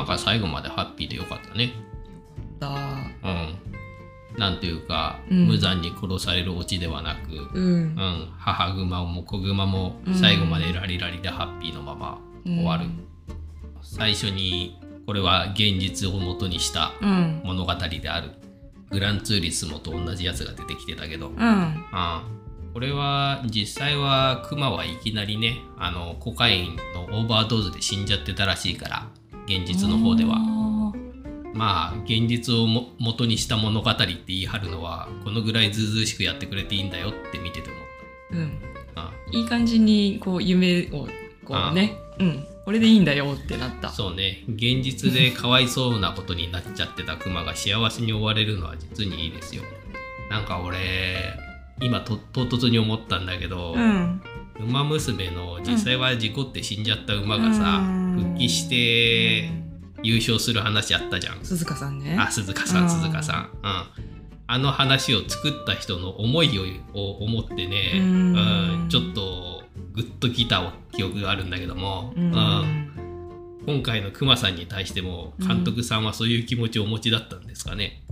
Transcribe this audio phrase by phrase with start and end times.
[0.00, 1.72] 熊が最後までハッピーでよかったね。
[2.58, 2.68] だ
[3.24, 3.56] うん。
[4.38, 5.46] なんていうか、うん。
[5.46, 7.64] 無残に殺されるオチではなく、うん。
[7.64, 12.86] うん、母熊も子熊も最後までラリラリでハッピーのまま終わる、
[13.82, 17.42] 最初にこれは現実を元にしたうん。
[17.44, 18.30] 物語である。
[18.90, 21.84] グランツーリスモと同じやつが出てきてたけど、うん。
[22.72, 29.08] これは実際はクマはいきなりねあのコカインのオーバードーズで死んじゃってたらしいから
[29.50, 30.38] 現実の方では。
[31.52, 37.82] まあ現実をも元にした物語って言い張るのはこのぐらいずうずうしくやってくれていいんだよって見てて思っ
[38.32, 38.58] うん。
[38.94, 39.12] たあ。
[39.32, 41.08] いい感じにこう夢を
[41.44, 41.96] こうね。
[42.20, 42.46] うん。
[42.64, 43.88] これでいいんだよってなった。
[43.88, 44.44] そうね。
[44.48, 49.62] 現実でかわいそうなことになっちゃってたクマが幸せに終われるのは実にいいですよ。
[50.30, 50.76] なんか俺
[51.80, 54.22] 今と唐突に思ったんだけど、うん
[54.62, 58.16] ウマ娘の実際は事故って死んじゃった馬がさ、うん。
[58.18, 59.50] 復帰して
[60.02, 61.44] 優勝する話あったじゃん。
[61.44, 62.16] 鈴鹿さんね。
[62.18, 62.84] あ鈴鹿さうん。
[62.86, 63.50] ん鈴鹿さん。
[63.62, 63.84] うん。
[64.46, 66.50] あの話を作った人の思い
[66.94, 68.02] をを思ってね、うん。
[68.82, 68.88] うん。
[68.88, 69.62] ちょっと
[69.94, 72.32] グッときた記憶があるんだけども、うん。
[72.32, 72.90] うん。
[73.66, 78.02] 今回のクマさんに対しても監督さんはそういう気持ちをお持ちだったんですかね。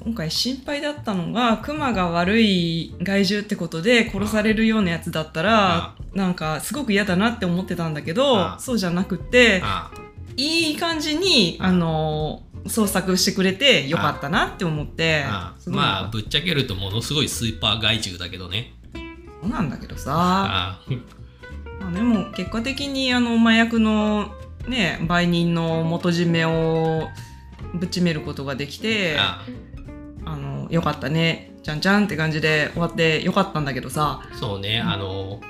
[0.00, 8.58] 今回心配だったのがクマが悪い害獣ってことで殺されるようなやつだったらなんかすごく嫌だなって思ってたんだけあどあ。
[8.60, 9.90] そうじゃなくてあ。
[10.36, 11.72] いい感じにあ。
[11.72, 15.24] の創作してくれてよかったなって思って
[15.66, 18.74] まあぶっちゃけるとものすごいスーパー害獣だけどね。
[19.40, 20.12] そうなんだけどさ。
[20.14, 20.80] あ。
[21.80, 24.34] まあでも結果的にあの麻薬の
[24.66, 27.08] ね売人の元締めを
[27.74, 29.16] ぶちめることができて
[30.28, 31.52] ああのよかったね。
[31.62, 34.22] じゃんじゃんって感じで終わってよかったんだけどさ。
[34.38, 35.40] そうね、あの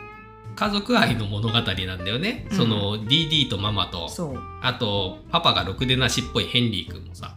[0.57, 2.57] 家族愛の物語なんだよね、うん。
[2.57, 4.09] その DD とママと。
[4.09, 4.39] そう。
[4.63, 7.37] あとパパがろくでなしっぽいヘンリー君もさ。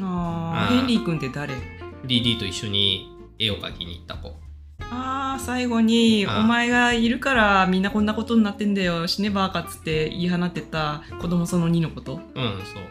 [0.00, 0.76] あーあー。
[0.76, 1.54] ヘンリー君って誰
[2.06, 4.34] ？DD と一緒に絵を描きに行った子。
[4.90, 6.40] あー最後に「あー。
[6.40, 9.06] お前がいるからみんなこんなことになってんだよ。
[9.06, 12.14] 死ねばか」っつって言い放ってた子供その2のこと？
[12.14, 12.20] うん
[12.64, 12.82] そう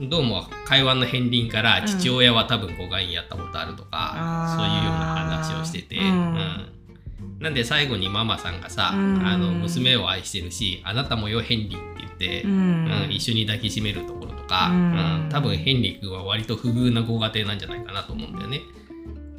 [0.00, 1.86] どうも会話の片鱗からうん。
[1.86, 6.68] 父親は多分コカインやったことあるとか、そういうような話をしてて、うん。
[7.40, 9.26] なんで最後にママさんがさ、うん。
[9.26, 13.04] あの娘を愛してるしあなたもよヘンリーって言って、うん。
[13.04, 15.22] うん一緒に抱きしめるところとか、うん。
[15.22, 18.60] うん多分ヘンリー君は割と不遇なご家庭なんじゃないかなと思うんだよね。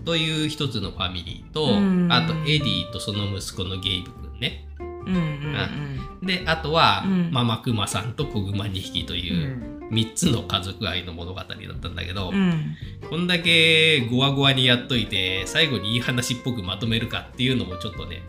[0.03, 2.11] という一つのファミリーと、うん。
[2.11, 4.65] あとエディとその息子のゲイブ君ね。
[5.09, 7.31] うんうんであとは、うん。
[7.31, 11.47] ママクマさんと子グマ2匹とうんいうう3つの家族愛の物語だっ
[11.79, 12.75] たんだけど、うん。
[13.09, 18.21] こんだけゴワゴワにやっといて最後にいい話っぽくまとめるかっていうのもちょっとね、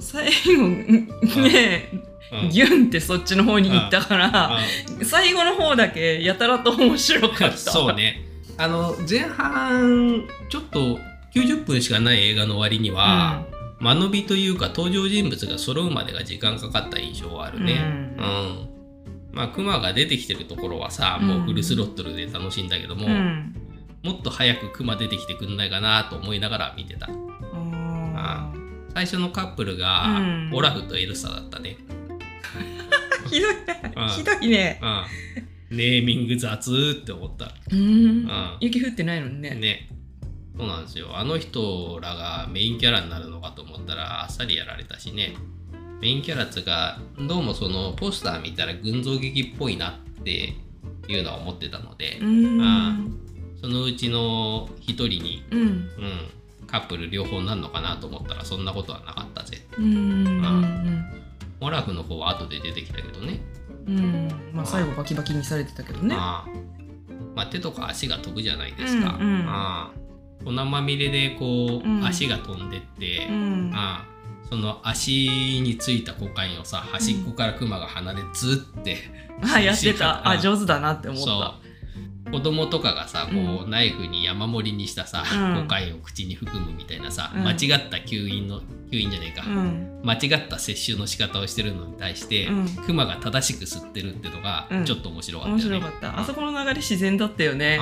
[0.00, 1.88] 最後ね
[2.32, 2.48] うん。
[2.50, 4.58] ギュンってそっちの方に行ったから
[5.00, 7.46] う最後の方だけやたらと面白かった。
[7.48, 8.24] んそうね。
[8.58, 10.98] あの前半ちょっと
[11.34, 13.46] 90分しかない映画の割には、
[13.80, 18.14] 間延びというか登場人物が揃うまでが時間かかった印象はあるね。
[18.18, 18.68] ううん。
[19.32, 23.56] まあクマが出てきてるところはさ、もうフルスロットルで楽しいんだけども、うん
[24.02, 27.08] もっと早くクマ出てきてくんないかなと思いながら見てた。
[28.16, 28.52] あ
[28.94, 31.76] 最初のカップルがうんオラフとエルサだったね。
[33.26, 34.80] ーひどいうんひどいね
[35.70, 35.76] うん。
[35.76, 37.52] ネーミング雑って思った。
[37.70, 38.56] うんうん。
[38.60, 39.88] 雪降ってないのにねね。
[40.60, 41.16] そうなんですよ。
[41.16, 45.34] あの人らがメインキャラになるのかと思ったらあっさりやられたしね。
[46.02, 50.54] メインキャラっつうか、どうもそのポスター見たら群像劇っぽいなって
[51.08, 52.98] いうのは思ってたので、うんあ
[53.60, 55.88] そのうちの一人に、うんうん、
[56.66, 59.58] カップル両方なるのかなと思ったらそんなことはなかったぜ。
[59.78, 61.04] うんうん
[61.62, 63.40] オラフの方は後で出てきたけどね。
[63.86, 66.70] うんうんまあ最後バキバキにされてたけどねああ
[67.34, 69.16] まあ、手とか足が飛ぶじゃないですか。
[69.18, 69.99] うんうんああ
[70.44, 72.04] 粉まみれでこう、うん。
[72.04, 73.70] 足が飛んでって、うん。
[73.74, 74.10] ああ
[74.48, 78.96] その足についたコカインをさ端っこからクマが鼻でズって、
[79.42, 80.28] あやってた。
[80.28, 80.36] あう。
[80.36, 81.30] ん上手だなって思っそ
[81.64, 81.69] う
[82.30, 85.62] 子供とかがさこう、ナイフに山盛りにしたさ、うん。
[85.62, 87.42] コカインを口に含むみたいなさ、うん。
[87.42, 88.60] 間違った吸引の
[88.90, 90.00] 吸引じゃねえか、たうん。
[90.02, 92.66] 間違った摂取の仕方をしてるのに対して、うん。
[92.86, 94.84] クマが正しく吸ってるってのがうん。
[94.84, 95.78] ちょっと面白かったよ面ね。
[95.78, 96.20] 白かった。
[96.20, 97.80] あそこの流れ自然だったよね。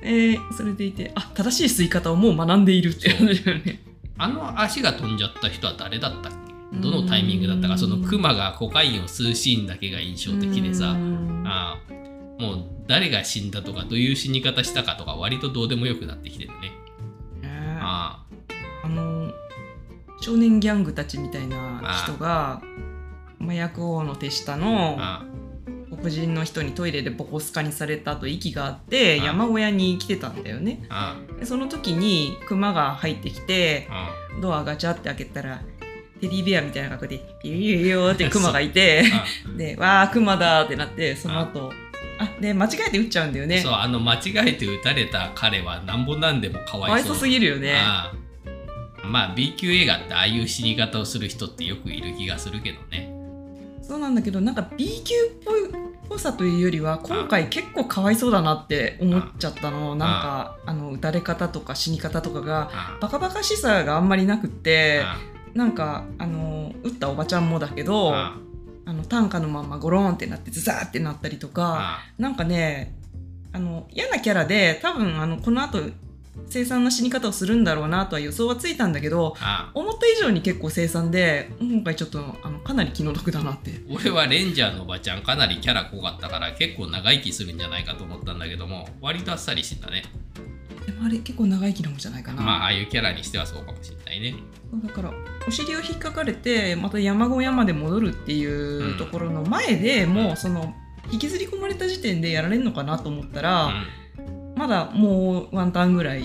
[0.00, 3.80] えーそれでいてあ正しい吸い方をもう学んでいるって感じだよね。
[4.16, 6.78] あの足が飛んじゃった人は誰だったっけ？
[6.78, 7.76] どのタイミングだったか？
[7.76, 10.94] そのクマがコカインを吸うシーンだけが印象的でさ。
[11.44, 11.78] あ
[12.38, 16.70] もう誰が死んだとかどういう死に方したかとか割とどうでもよくなってきてるね。
[17.42, 18.24] ねあ
[18.82, 18.88] あ。
[18.88, 19.32] の
[20.20, 22.60] 少年ギャングたちみたいな人が
[23.40, 24.98] 麻薬王の手下の
[25.96, 30.84] 黒人の人にトイレでボコスカにされた後息があってうん山小屋に来てたんだよね。
[30.88, 34.10] あでその時にクマが入ってきてあ
[34.40, 35.60] ドアガチャって開けたら
[36.20, 41.72] テディベアみたいな格好で「ピューピューってクマがいてあで「わークマだ」ってなってその後
[42.18, 43.60] あで間違えて撃っちゃうんだよね。
[43.60, 47.74] そうあの間違えて撃たれた彼はなんぼなんでもかかわいそうすぎるよね。
[47.76, 49.06] ああ。
[49.06, 53.14] まあ B 級映画ってああいう死に方をする人ってよくいる気がするけどね。
[53.82, 55.72] そうなんだけどなんか B 級っぽいっ
[56.08, 59.94] ぽさというよりは今回結構かわいそうだなって思っちゃったの。
[59.94, 65.18] なんかあの撃たれ方とか死に方とかがあバカバカしさがあんまりなくってあ
[65.54, 68.14] なんかあの撃ったおばちゃんもだけど
[68.88, 71.98] ああの担架のままゴロンってなってズザーってなったりとかあ。
[72.18, 72.94] なんかね
[73.52, 75.78] あの嫌なキャラで多分あのこの後
[76.48, 83.80] 凄惨な死に方をするんだろうなとは予想はついたんだけどあ思った以上に結構凄惨で今回ちょっとあのかなり気の毒だなって。
[83.90, 90.04] 俺はレンジャーのおばちゃんかなりキャラ濃かったから結構長生きするんじゃないかと思ったんだけども割とあっさりしてたね。
[90.86, 94.34] でもあれ結構長生きなもんじゃないかな、まあああいうキャラにしてはそうかもしれないね。
[94.84, 95.12] だから
[95.46, 100.74] お尻を引っかかれてまた山小屋まで戻るっていうところの前で、もうその
[101.10, 103.86] 引きずり込まれた時点でやられるのかなと思ったうら、ん
[104.58, 106.22] まだもうワンタンぐらい。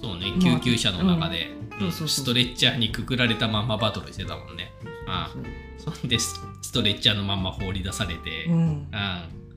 [0.00, 1.50] そうねまあ救急車の中で、
[1.90, 4.72] ストレッチャーにくくられたまんまバトルしてたもんね。
[5.06, 5.36] ああ。
[5.78, 8.54] そんでスストレッチャーのまんま放り出されて、うん。
[8.54, 8.88] うん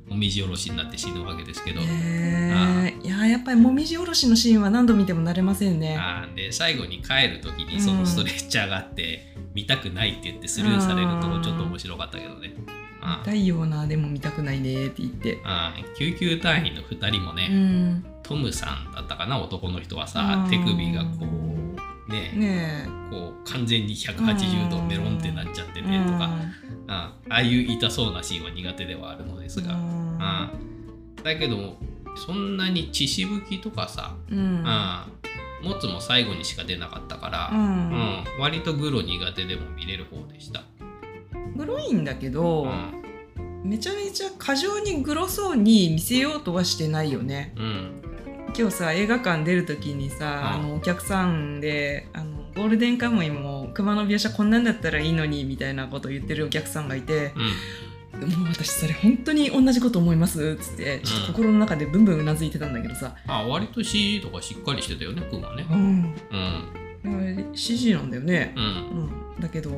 [0.07, 5.97] もみじおろしになって死ぬわけですけど、へえいややっぱりもみじおろしのシーンは何度見ても慣れませんね。
[5.99, 12.53] あーで最後に帰る時にそのストレッチャーがあって、見たくないって言ってスルーされるとこちょっと面白かったけどね。
[13.05, 15.39] あ見たいようなでも見たくないねって言って。
[15.43, 18.05] あ救急隊員の2人もね、うん。
[18.23, 20.49] トムさんだったかな男の人はうさん。
[20.49, 21.25] 手首がこ
[22.07, 26.29] うねねこう完全に180度メロンってなっちゃっててとか、
[26.87, 30.17] あああいう痛そうなシーンは苦手ではあるのですが、うん。
[30.19, 30.51] あ
[31.23, 31.77] だけど
[32.15, 34.63] そんなに血しぶきとかさ、うん。
[34.65, 35.07] あ
[35.63, 38.23] モツも最後にしか出なかったから、ううんん。
[38.39, 40.63] 割とグロ苦手でも見れる方でした。
[41.55, 43.01] グロいんだけうど、ん。
[43.63, 47.53] めちゃめちゃ過剰にグロそうに見せようとはしてないよね。
[47.57, 48.01] うん
[48.57, 50.69] 今日さ映画館出る時にさ、あうん。
[50.69, 57.33] のお客さんであのゴールデンカムイも熊の描写こんなんだったらいいのにみたいなことを言ってるお客さんがいて
[58.21, 65.65] うん「もう私それ本当に同じこと思います」っつってちょっと心の中でブンブンうなずいてたんだけどさ、あ割と C とかしっかりしてたよねクマね。
[65.69, 66.15] うん、
[67.03, 67.17] うん。
[67.17, 68.53] あれ CG なんだよね。
[68.55, 68.63] う、ん。
[68.63, 68.67] う
[69.37, 69.69] ん、だけど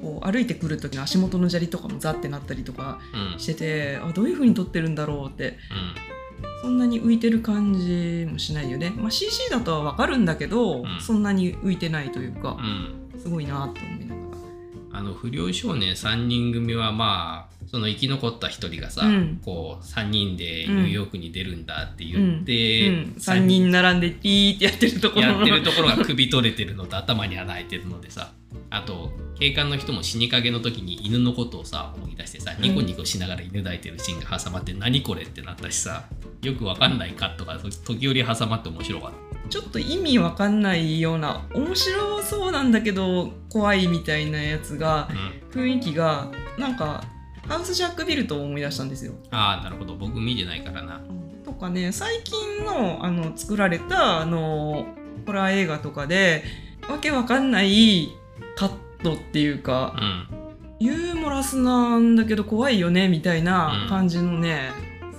[0.00, 2.98] こう歩いてくる時の足元の砂利とかもザってなったりとか
[3.34, 3.38] うん。
[3.38, 6.60] しててあどういう風に撮ってるんだろうってうん。
[6.62, 11.00] そんなに浮いてる感じもしないよね、まあ、CC だとは分かるんだけど、うん。
[11.00, 13.20] そんなに浮いてないというかう、ん。
[13.20, 14.20] すごいなって思いなが
[14.92, 14.98] ら。
[14.98, 19.40] あの不良少年3人組はまあその生き残った1人がさ、うん。
[19.44, 25.22] こう3人でニューヨークに出るんだって言って、うん、3人並んでピーってやってるところ。
[25.22, 28.32] やってるところが首取れてるのと 頭に穴開いてるのでさ
[28.70, 36.06] あと警官の人も死にかけの時に犬のことをさ思い出してさニコニコしながら犬抱いてるシーンが挟まって何これってなったしさ
[36.42, 39.48] よくわかんないカットが時折挟まって面白かった。
[39.48, 45.08] ちょっと意味わかんないような面白そうなんだけど怖いみたいなやつが
[45.54, 47.04] うん、雰囲気がなんか
[47.48, 49.14] ハウスジャックビルトを思い出したんですよ。
[49.30, 51.00] ああなるほど僕見てないからな。
[51.44, 54.86] とかね最近のあの作られたあの
[55.26, 56.44] ホラー映画とかで
[56.88, 58.08] わけわかんない
[58.56, 58.70] カッ
[59.02, 60.00] トっていうかう
[60.34, 60.40] ん
[60.78, 64.70] ユーモラスなんだけど怖いよねみたいなうん感じのね、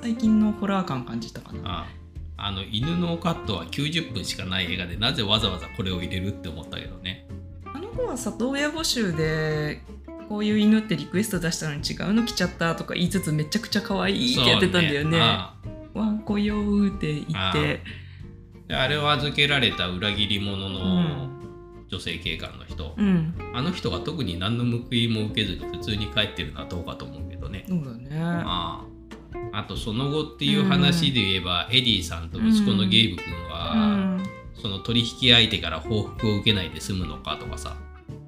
[0.01, 1.59] 最近のホラー感感じたかな。
[1.63, 1.87] あ
[2.43, 7.27] あの犬のカットは90分しかない映画でなぜわざわざこれを入れるって思ったけどね。
[7.65, 9.83] あの子は里親募集で
[10.31, 15.19] こういう犬ってリクエスト出したのに違うの来ちゃったとか言いつつめちゃくちゃ可愛いってやってたんだよね。
[15.19, 15.53] あ
[15.93, 17.81] ワンコよーって言って。
[18.69, 21.41] であれを預けられた裏切り者うのん。
[21.89, 27.65] 女性警官の人、うん、あの人が特に何の報いも受けずに普通に帰ってるのはどうかと思うけどね。
[27.67, 28.17] そうだね。
[28.17, 28.85] あ
[29.51, 34.23] ああとその後っていう話で言えば、エディさんと息子のゲイブ君うは、ん、
[34.61, 37.75] その取引相手から報復を受けないで済むのかとかさ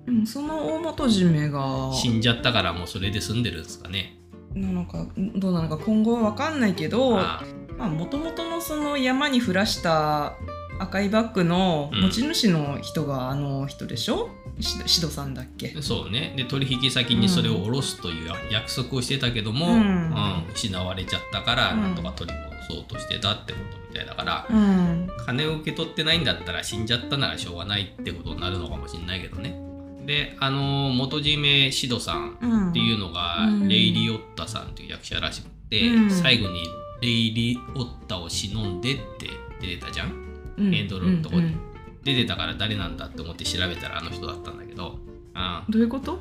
[0.06, 4.18] でもその大元締めが死んじゃったからもうそれで済んでるんですかね。
[4.54, 7.44] なのかどうなのか今後は分かんないけどあ
[7.78, 10.36] もともとのその山に降らした
[10.80, 12.02] 赤いバッグのうん。
[12.02, 14.30] 持ち主の人があの人でしょ、
[14.60, 15.74] しシドさんだっけ？
[15.78, 16.34] あそうね。
[16.36, 19.74] で取引先にそれを下ろすという約束をしてたけども、うん。
[19.74, 21.82] うん失われちゃったからうん。
[21.82, 25.08] なんとか取り戻そうとしてたってことみたいだから、うん。
[25.26, 29.60] 金を受け取ってないんだったら死んじゃったならしょうがないってことになるのかもしれないけどね。
[30.06, 32.70] であの元締めシドさんうん。
[32.72, 33.68] っていうのが、うん。
[33.68, 36.10] レイリオッタさんっていう役者らしくて、うん。
[36.12, 36.64] 最後に
[37.02, 39.30] レイリオッタを忍んでって
[39.62, 40.14] 出てたじゃん？
[40.58, 40.74] うん。
[40.74, 41.60] エンドロールのとこにうんうん。
[42.04, 45.00] 出てたから誰なんだって思って調べたらあの人だったんだけど、
[45.36, 46.20] うん、どういうこと？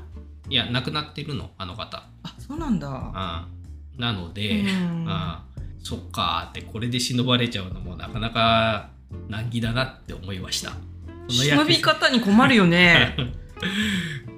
[0.49, 2.89] いや亡くなってるのあの方、あそうなんだ。
[2.89, 4.67] うん、なので、うん。
[4.67, 4.71] う
[5.09, 5.37] ん
[5.85, 8.91] そっかーってこれで忍ばれちゃうのもなかなか
[9.29, 10.71] 難儀だなって思いました。
[11.29, 13.17] その役忍び方に困るよね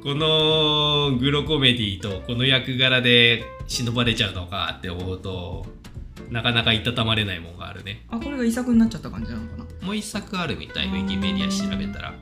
[0.02, 5.66] このグロコメディとこの役柄で忍ばれちゃうのかって思うと
[6.30, 8.04] なかなかいたたまれないもんがあるね。
[8.10, 9.64] あこれが遺作になっちゃった感じなのかな？
[9.86, 10.86] もう一作あるみたい。
[10.86, 12.10] ウィキペディア調べたら。
[12.10, 12.12] っ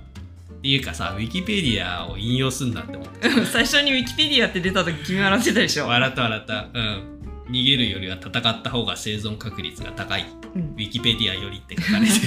[0.62, 3.28] ていうかさウィキペディアを引用すんだって思って。
[3.46, 6.68] 最初にウィキペディアって出た時君笑ってたでしょ、笑った笑った。
[6.72, 7.02] うん。
[7.50, 10.26] 逃げるよりは戦った方が生存確率が高い。
[10.54, 10.62] うん。
[10.62, 12.26] ウィキペディアよりって書かれてて。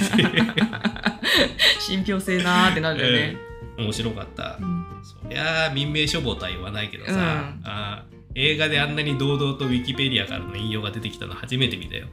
[1.80, 3.38] 信憑性なーってなるよね、
[3.78, 4.58] 面白かった。
[4.60, 4.86] うん。
[5.04, 7.18] そりゃあ民命処方とは言わないけどさ、うん。
[7.66, 12.08] あー映画であんなに堂々とウィキペディアからの引用が出てきたの初めて見たよ。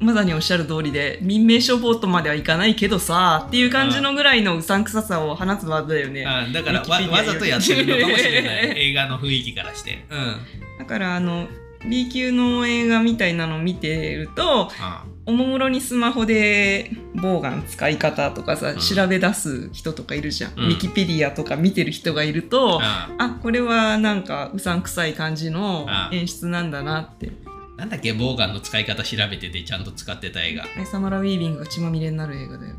[0.00, 6.26] まさにおっしゃる通りで民命消防とまではいかないけどさっていう感じのぐらいのうさんくささを放つワードだよね。
[6.26, 10.04] あーだからわわざとやってるのかもしれない 映画の雰囲気からして。
[10.10, 10.36] うん。
[10.78, 11.48] だからあの
[11.88, 18.78] B 級の映画みたいなのを見てるとあおもむろにスマホでボウガン使い方とかさ、うん。
[18.78, 20.64] 調べ出す人とかいるじゃん、うん。
[20.66, 27.32] ウィキペディアとか見てる人がいるとああこれはなんかうさんくさい感じのあ演出なんだなって。
[27.76, 30.64] なんだっけボーガンの使い方調べててちゃんと使ってた映画。
[30.78, 32.76] えサマラ・ウィービングが血まみれになる映画だよ。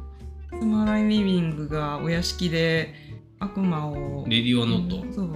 [0.51, 2.93] サマラ・ウィービングがお屋敷で
[3.39, 5.29] 悪魔をレディオノット、うんそう。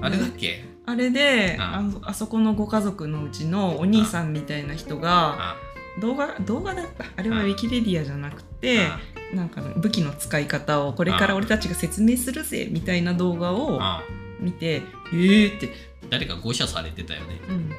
[0.00, 0.64] あれだっけ？
[0.86, 5.56] あれでああのあそこのご家族のうちのお兄さんみたいな人があ
[6.00, 7.04] 動画動画だった。
[7.16, 9.00] あれはあウィキペディアじゃなくてあ
[9.34, 14.02] なんか武器の使い方をこれから俺たちが説明するぜみたいな動画をあ
[14.38, 14.82] 見て
[15.12, 15.70] えーって、
[16.08, 17.70] 誰か誤射されてたよね、うん。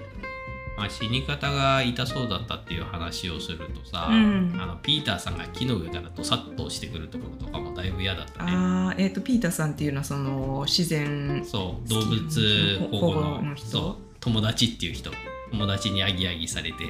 [0.78, 4.58] まあ、死に方が痛そうだったっていう話をするとさ、うん。
[4.60, 8.52] あのピーターさんが木の上からドサッと落ちてくるところとかもだいぶ嫌だったね。
[8.54, 14.00] あーえー、とピーターさんっていうのはその自然そう動物保護の人？
[14.20, 15.12] 友達っていう人。
[15.52, 16.86] 友達にアギアギされて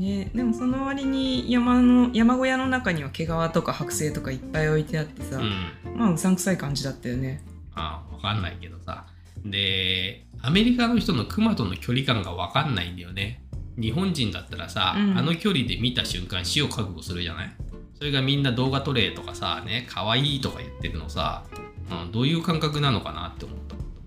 [0.00, 5.98] ね、でもその割に山の山小屋の中には毛皮とか剥製とかいっぱい置いてあってさ、うん。
[5.98, 7.44] まあうさんくさい感じだったよね。
[7.74, 9.04] あわかんないけどさ。
[9.44, 13.44] でアメリカの人のクマとの距離感がわかんないんだよね。
[13.78, 15.18] 日本人だったらさ、うん。
[15.18, 17.52] あの距離で見た瞬間死を覚悟するじゃない？
[17.98, 21.44] それがみんな動画撮れとかさね可愛いとか言ってるのさ、
[21.90, 23.59] うん、どういう感覚なのかなって思った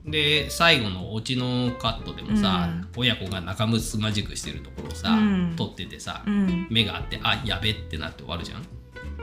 [0.06, 5.54] で最後のオチのカットでもさ、親子が仲睦まじくしてるところをさ、うん。
[5.56, 6.68] 撮っててさ、うん。
[6.70, 8.66] 目があってあやべってなって終わるじゃん？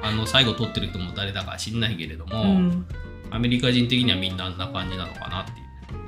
[0.02, 2.86] あの最後撮ってる人も誰だか知んないけれどうも、ん。
[3.30, 5.56] アメリカ人的にはみんなあんな感じなのかなっていう。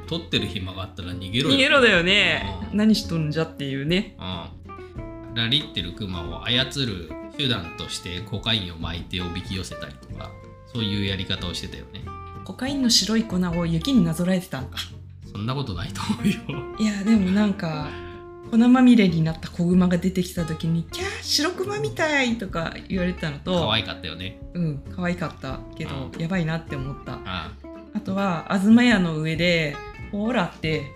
[0.06, 1.54] 撮ってる暇があったら逃げろよ。
[1.54, 2.58] 逃げろだよね。
[2.70, 2.78] うん。
[2.78, 4.16] 何しとんじゃっていうね。
[4.18, 10.30] うん、ラリってるクマを操る手段としてコカインを巻いておびき寄せたりとか
[10.72, 12.02] そういうやり方をしてたよね
[12.44, 14.76] コカインの白い粉を雪になぞらえてたんだ
[15.30, 16.76] そんなことないと思うよ。
[16.78, 17.88] いやでもなんか
[18.50, 24.38] 粉まみれになった子グマが出てきた時に「キャー白クマみたい!」とか言われてたのと可愛かったよね。
[24.54, 27.14] うん可愛かったけど、うんやばいなって思った。
[27.24, 27.50] あ
[27.94, 28.00] あ。
[28.00, 29.76] とは東屋の上で
[30.12, 30.92] 「ほら」って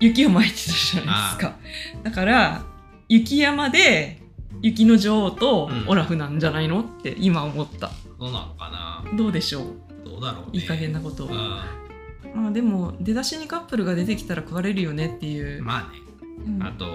[0.00, 1.56] 雪をまいてたじゃないですか。
[2.04, 2.62] だから
[3.08, 4.20] 雪山で
[4.60, 5.88] 雪の女王とうん。
[5.88, 7.90] オラフなんじゃないのって今思った。
[8.20, 9.04] どうなのかな。
[9.16, 9.81] どうでしょう？
[10.12, 10.50] どうだろうね。
[10.52, 11.28] いい加減なことを。
[11.28, 15.98] うまあでも出だしにカップルが出てきたら食われるよねっていう、んまあね。
[16.46, 16.62] うん。
[16.62, 16.86] あと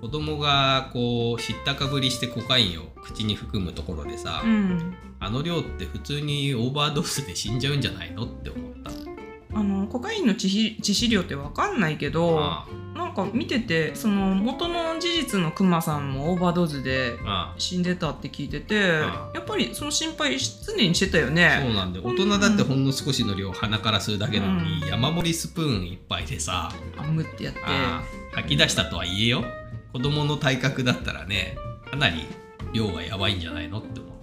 [0.00, 4.94] 子供がこう知ったかぶりしてコカインを口に含むところでさ、うん。
[5.18, 8.75] あの量って普通にオーバードーズで死んじゃうんじゃないのって思った
[9.56, 17.16] あのコカインの致死量って分かんないけどあなんか見ててその元の事実のクマさんもオーバードーズで
[17.56, 24.88] 死んでたって聞いててあやっぱりその心配常にしてたよそうねなんで大人だってほんの少しの量鼻から吸うだけなのに、うん。
[24.88, 27.60] 山盛りスプーン一杯でさあむってやって。
[27.64, 28.02] あ
[28.34, 29.44] あ吐き出したとはいえよ。
[29.94, 31.56] 子供の体格だったらね
[31.90, 32.26] かなり
[32.74, 34.15] 量がやばいんじゃないのって思った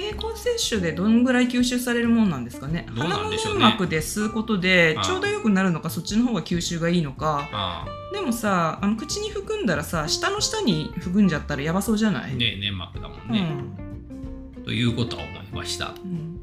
[0.00, 2.86] 経口摂取でどのぐらい吸収されるもんなんですかね？
[2.96, 5.04] 鼻の粘膜で吸うことでああ。
[5.04, 7.48] ちょうどよくなるのかそっちの方が吸収がいいのか。
[7.52, 14.62] あでもさあの口に含んだらさ下の下に含んじゃったらやばそうじゃない、あね粘膜だもんうね、ん。
[14.64, 15.94] ということは思いました。
[16.02, 16.40] うん。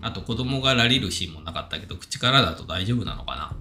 [0.00, 3.56] あと子供がラリるシーンもなかったけど口からだと大丈夫なのかな？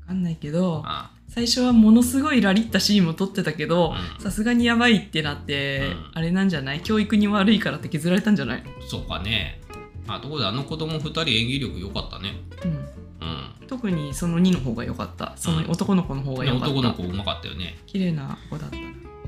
[0.00, 4.22] 分かんないけどあ最初はものすごいラリったシーンも撮ってたけどうん。
[4.22, 6.10] さすがにやばいってなって、うん。
[6.14, 6.80] あれなんじゃない？
[6.80, 9.60] 教育に悪いからって削られたんじゃない、あそうかね。
[10.08, 12.34] あところであの子供2人演技力良かったね。
[13.20, 15.34] うん、特にその2の方が良かった。
[15.36, 17.78] その男の子の方が良かった、男の子うまかったよね。
[17.86, 18.82] 綺麗な子だったな。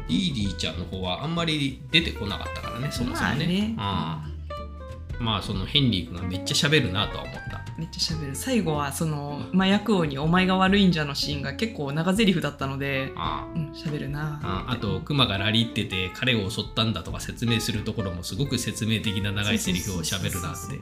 [0.09, 8.37] ディーディーちゃんの方はあんまり出てこなかったからねそもそもね,、まあ、うん、まあそのヘンリー君がめっちゃ喋るなとは思っためっちゃ喋る。
[8.37, 20.81] 最後はその麻薬王に「お前が悪いんじゃ」のシーンが結構長台詞だったのであうん喋るなああとクマがラリってて彼を襲ったんだとか説明するところもすごく説明的な長いセリフを喋るなって。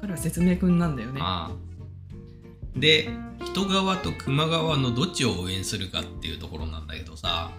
[0.00, 1.20] 彼は説明君なんだよね。
[1.22, 2.76] ああ。
[2.76, 3.08] で
[3.44, 7.52] 人側と熊側のどっちを応援するかっていうところなんだけどさ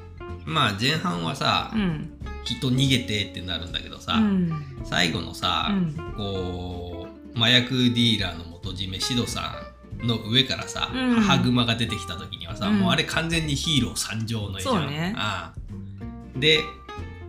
[0.46, 2.10] まあ前半はさ、うん。
[2.44, 4.52] 人逃げてってなるんだけどさ、うん。
[4.84, 6.14] 最後のさ、うん。
[6.18, 6.93] こう
[7.36, 9.62] 麻薬ディーラーの元締めシドさ
[10.02, 11.22] んの上からさ、うん。
[11.22, 12.80] 母グマが出てきた時にはさ、うん。
[12.80, 15.14] もうあれ完全にヒーロー参上の絵じゃんね。
[15.18, 16.40] ああ。
[16.40, 16.62] で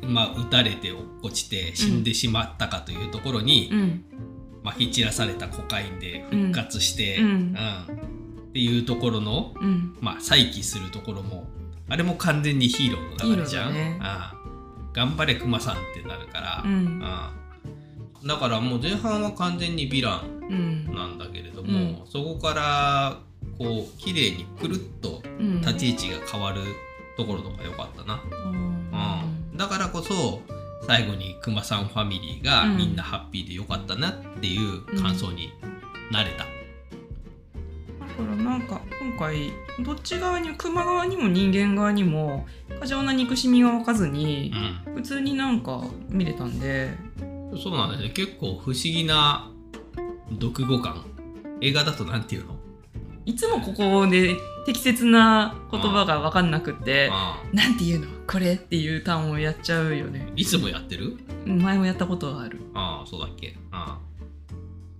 [0.02, 0.92] まあ撃たれて
[1.22, 4.04] 落ちて死んでしまったかというところに、うん。
[4.62, 7.26] まき散らされたコカインで復活して、うん。
[7.26, 8.04] うん。
[8.50, 9.96] っていうところの、うん。
[10.00, 11.48] まあ、再起するところも
[11.88, 13.98] あれも完全にヒーローの流れじゃん、ね。
[14.00, 14.44] ああ。
[14.92, 17.00] 頑張れクマさんってなるから、うん。
[17.02, 17.43] ああ
[18.26, 20.94] だからもう前半は完全にヴィランうん。
[20.94, 23.18] なんだけれども、そこから
[23.58, 25.60] こう綺麗にくるっとうん。
[25.60, 26.60] 立ち位置が変わる
[27.16, 28.22] ところとか良かったな、
[29.52, 29.56] うん。
[29.56, 30.40] だからこそ
[30.86, 32.76] 最後にクマさんファミリーがうん。
[32.76, 35.52] みんなハッピーで良かったなっていう感想に
[36.10, 36.48] なれた、だか
[38.18, 39.52] らなんか今回
[39.82, 42.46] どっち側に熊側にも人間側にも
[42.78, 44.52] 過剰な憎しみが湧かずに
[44.86, 44.94] うん。
[44.96, 46.90] 普通になんか見れたんで
[47.62, 48.10] そうなんですね。
[48.10, 49.50] 結構不思議な
[50.40, 51.04] 読語感。
[51.60, 52.56] 映画だとなんていうの？
[53.26, 58.08] いつもここで適切な言葉が分かんなくってあ「なんて言うの？
[58.26, 60.26] これ」っていう単語をやっちゃうよね。
[60.28, 61.16] あいつもやってる？
[61.46, 62.60] 前もやったことがある。
[62.74, 63.56] ああそうだっけ？
[63.70, 63.98] あ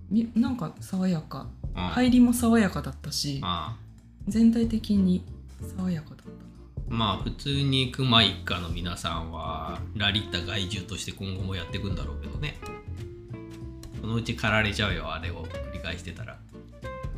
[0.09, 1.49] みなんか爽やか。
[1.75, 1.85] ああ。
[1.87, 3.85] あ入りも爽やかだったしああ。
[4.27, 5.23] 全体的に
[5.77, 6.14] 爽やかだったな
[6.87, 12.57] まあ普通にクマ一家の皆さんはラリった害獣として今後もやっていくんだろうけどね。
[14.01, 16.37] そのうち狩られちゃうよあれを繰り返してたら。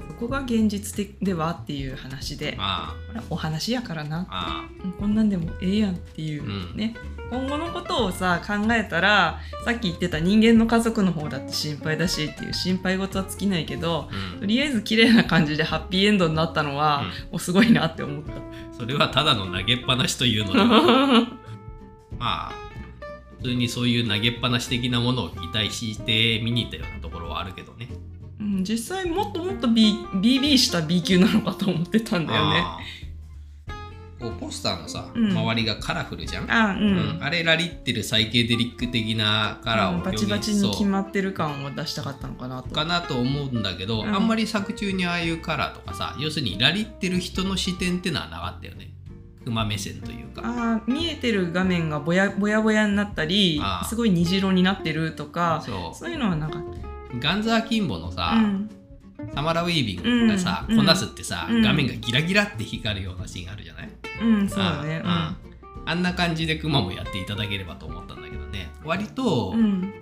[0.07, 2.55] そこが現実的ではっていう話で。
[2.59, 4.25] あほらお話やからな。
[4.29, 4.91] ああ。
[4.99, 6.75] こんなんでもええやんっていう、うん。
[6.77, 6.95] ね
[7.29, 14.39] 今後のことをさ考えたらさっき言ってた人間の家族の方だって心配だしっていう心配事は尽きないけどあうん。
[14.39, 17.35] とりあえず綺麗な感じでハッピーエンドになったのは、うん。
[17.35, 18.31] おすごいなって思った。
[18.77, 20.65] それはただの投げっぱなしというのでは
[22.19, 22.51] まあ
[23.37, 27.89] 普通にそういう投げっぱなし的なものを期待して見に行ったようなところはあるけどね。
[28.39, 32.63] うん、実際もっともっと、B、BB した B 級なのかと思ってたんだよね。
[34.19, 35.31] こうポスターのさ、うん。
[35.31, 37.23] 周りがカラフルじゃん、あうん、うん。
[37.23, 42.73] あれラリってるサイケデリック的なカラーをうんバ表現チバチに決まってる感を出したかったのかなと。
[42.73, 44.15] かなと思うんだけど、うん。
[44.15, 48.91] あんまり作中にああいうカラーとかさ要するにラリってる人の視点ってのはなかったよね。
[49.43, 50.41] 熊目線というか。
[50.43, 58.35] あー見えてる画面がぼやぼやぼやになったりすごい虹色になってるとかそそういうのはなかっうガンザーキンボのさ、
[59.37, 59.41] た。
[59.41, 60.77] うんサマラ・ウィービングがさ、うん。
[60.77, 61.61] こなすってさ、うん。
[61.61, 63.89] 画面がギラギラって光るようなシーンあるじゃない、
[64.23, 65.01] うん、そうだね。
[65.03, 65.09] うん。
[65.85, 66.01] あん。
[66.01, 68.71] な感じでクマもやっていただければと思ったんだけどね。
[68.83, 69.53] 割と、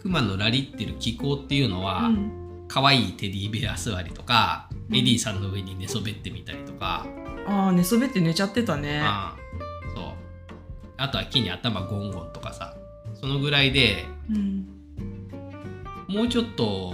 [0.02, 2.66] クマのラリってる気候っていうのは、うん。
[2.70, 4.96] 可愛いテディベア座りとか、うん。
[4.96, 7.06] エディさんの上に寝そべってみたりとか、
[7.48, 9.02] ああ寝そべって寝ちゃってたね。
[9.04, 9.36] あ
[9.94, 10.04] そう。
[10.98, 12.76] あとは木に頭ゴンゴンとかさ
[13.14, 14.68] そのぐらいでうん。
[16.08, 16.94] もうちょっと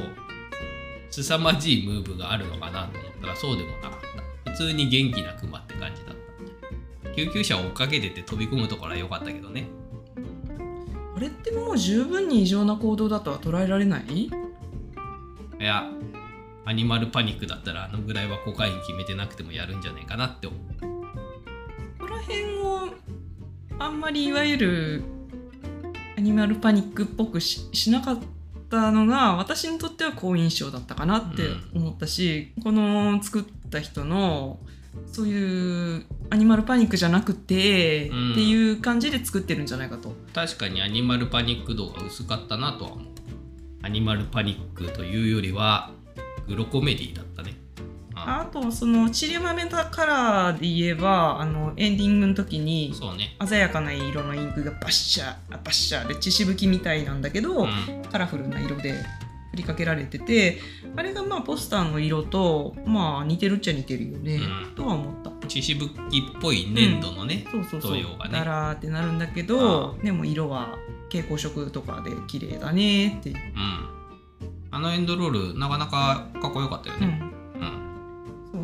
[1.12, 4.00] 凄まじいムーブがあるのかなと思ったらそうでもなかっ
[4.46, 4.52] た。
[4.52, 6.16] 普通に元気なクマって感じだっ
[7.04, 7.12] た。
[7.14, 9.68] 救急車を追っかけてて飛び込むところは良かったけどね。
[11.16, 14.04] あれってもう十分に異常な行動だとは捉えられない？
[14.24, 14.32] い
[15.60, 15.88] や
[16.66, 20.60] アニマルパニックだったらあのぐらいはコカイン決めてなくてもやるんじゃないかなって思う
[22.00, 22.88] ここら辺を
[23.78, 25.04] あんまりいわゆる
[26.18, 28.22] アニマルパニックっぽくししなかった
[28.92, 34.60] のが私にとっては好印象だったかなって思ったし、この作った人の
[35.12, 38.32] そういうアニマルパニックじゃなくて、うん。
[38.34, 40.14] っていう感じで作ってるんじゃないかと。
[40.34, 43.08] 確かにアニマルパニック度が薄かったなとは思う。
[43.84, 45.92] アニマルパニックというよりは
[46.48, 47.56] グロコメディだったね
[48.28, 52.94] ああとそのチリマメタカラーで言えばあのエンディングの時に
[53.46, 57.70] 鮮やかな色のインクがバッシャーバッシャーで血しぶきみたいなんだけど、うん。
[58.12, 58.94] カラフルな色で
[59.52, 60.60] 振りかけられてて
[60.96, 64.76] あれがまあポスターの色とまあ似てるっちゃ似てるよね、うん。
[64.76, 65.32] とは思った。
[65.48, 65.96] 血しぶきっ
[66.42, 67.92] ぽい粘土のね、そうそうそう。
[67.92, 68.32] 塗料がね。
[68.34, 70.78] だらーってなるんだけどでも色は
[71.10, 74.02] 蛍光色とかで綺麗だねっていう、うん。
[74.74, 77.31] あのエンドロールなかなかかっこよかったよね、うん、うんそう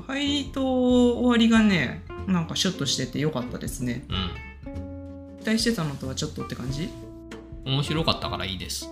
[0.07, 4.05] 入りと終わりがねなんかシュッとしててよかったですね。
[4.09, 5.37] うん。
[5.39, 6.89] 期待してたのとはちょっとって感じ？
[7.65, 8.89] 面白かったからいいです